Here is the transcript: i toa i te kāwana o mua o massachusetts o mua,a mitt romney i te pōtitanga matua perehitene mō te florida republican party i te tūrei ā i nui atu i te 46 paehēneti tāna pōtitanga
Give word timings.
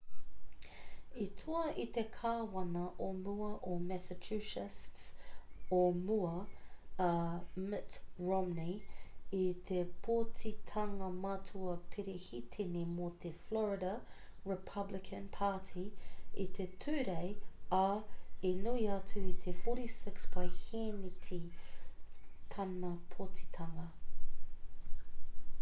i 1.23 1.25
toa 1.39 1.63
i 1.81 1.83
te 1.95 2.03
kāwana 2.13 2.85
o 3.07 3.09
mua 3.25 3.49
o 3.71 3.73
massachusetts 3.89 5.03
o 5.79 5.81
mua,a 6.05 7.09
mitt 7.65 7.97
romney 8.29 8.71
i 9.39 9.43
te 9.67 9.83
pōtitanga 10.07 11.09
matua 11.27 11.75
perehitene 11.91 12.83
mō 12.95 13.09
te 13.25 13.31
florida 13.43 13.91
republican 14.53 15.27
party 15.37 15.83
i 16.45 16.45
te 16.59 16.65
tūrei 16.85 17.31
ā 17.81 17.85
i 18.53 18.55
nui 18.63 18.87
atu 18.97 19.27
i 19.33 19.35
te 19.45 19.53
46 19.69 20.25
paehēneti 20.37 21.43
tāna 22.57 22.95
pōtitanga 23.15 23.91